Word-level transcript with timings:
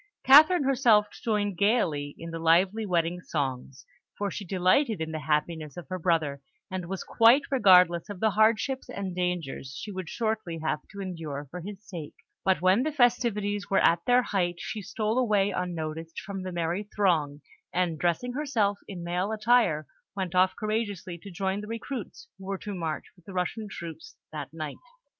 Catherine 0.23 0.63
herself 0.63 1.09
joined 1.23 1.59
gaily 1.59 2.15
in 2.17 2.31
the 2.31 2.39
lively 2.39 2.87
wedding 2.87 3.21
songs, 3.21 3.85
for 4.17 4.31
she 4.31 4.43
delighted 4.43 4.99
in 4.99 5.11
the 5.11 5.19
happiness 5.19 5.77
of 5.77 5.87
her 5.89 5.99
brother, 5.99 6.41
and 6.71 6.87
was 6.89 7.03
quite 7.03 7.43
regardless 7.51 8.09
of 8.09 8.19
the 8.19 8.31
hardships 8.31 8.89
and 8.89 9.15
dangers 9.15 9.77
she 9.79 9.91
would 9.91 10.09
shortly 10.09 10.57
have 10.57 10.79
to 10.89 11.01
endure 11.01 11.47
for 11.51 11.61
his 11.61 11.87
sake; 11.87 12.15
but 12.43 12.61
when 12.61 12.81
the 12.81 12.91
festivities 12.91 13.69
were 13.69 13.77
at 13.77 14.03
their 14.07 14.23
height 14.23 14.55
she 14.59 14.81
stole 14.81 15.19
away 15.19 15.51
unnoticed 15.51 16.19
from 16.19 16.41
the 16.41 16.51
merry 16.51 16.81
throng, 16.95 17.41
and, 17.71 17.99
dressing 17.99 18.33
herself 18.33 18.79
in 18.87 19.03
male 19.03 19.31
attire, 19.31 19.85
went 20.15 20.33
off 20.33 20.55
courageously 20.55 21.19
to 21.19 21.29
join 21.29 21.61
the 21.61 21.67
recruits 21.67 22.27
who 22.39 22.45
were 22.45 22.57
to 22.57 22.73
march 22.73 23.05
with 23.15 23.25
the 23.25 23.33
Russian 23.33 23.67
troops 23.69 24.15
that 24.31 24.51
night. 24.51 24.77